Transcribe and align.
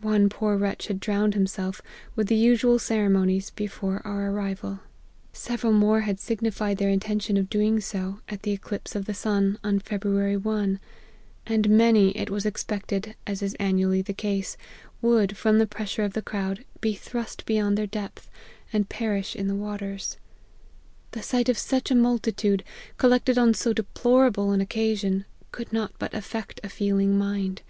One 0.00 0.28
poor 0.28 0.56
wretch 0.56 0.86
had 0.86 1.00
drowned 1.00 1.34
himself, 1.34 1.82
with 2.14 2.28
the 2.28 2.36
usual 2.36 2.78
ceremonies, 2.78 3.50
before 3.50 4.00
our 4.06 4.30
arrival. 4.30 4.78
Several 5.32 5.72
more 5.72 5.96
212 6.02 6.02
APPENDIX. 6.04 6.06
had 6.06 6.24
signified 6.24 6.78
their 6.78 6.88
intention 6.90 7.36
of 7.36 7.50
doing 7.50 7.80
so, 7.80 8.20
at 8.28 8.42
the 8.44 8.52
eclipse 8.52 8.94
of 8.94 9.06
the 9.06 9.12
sun, 9.12 9.58
on 9.64 9.80
February 9.80 10.36
1; 10.36 10.78
and 11.48 11.68
many, 11.68 12.16
it 12.16 12.30
was 12.30 12.46
expected, 12.46 13.16
as 13.26 13.42
is 13.42 13.54
annually 13.54 14.02
the 14.02 14.12
case, 14.12 14.56
would, 15.02 15.36
from 15.36 15.58
the 15.58 15.66
pressure 15.66 16.04
of 16.04 16.12
the 16.12 16.22
crowd, 16.22 16.64
be 16.80 16.94
thrust 16.94 17.44
beyond 17.44 17.76
their 17.76 17.88
depth, 17.88 18.30
and 18.72 18.88
perish 18.88 19.34
in 19.34 19.48
the 19.48 19.56
waters. 19.56 20.16
The 21.10 21.22
sight 21.24 21.48
of 21.48 21.58
such 21.58 21.90
a 21.90 21.96
multitude, 21.96 22.62
collected 22.98 23.36
on 23.36 23.52
so 23.52 23.72
deplorable 23.72 24.52
an 24.52 24.60
occasion, 24.60 25.24
could 25.50 25.72
not 25.72 25.90
but 25.98 26.14
affect 26.14 26.60
a 26.62 26.68
feeling 26.68 27.18
mind. 27.18 27.62